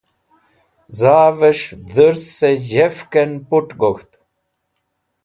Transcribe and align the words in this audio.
Kas̃hves̃h 0.97 1.69
dhũrsẽ 1.93 2.49
z̃hevkẽn 2.67 3.31
put 3.47 3.69
gokẽt 3.79 4.11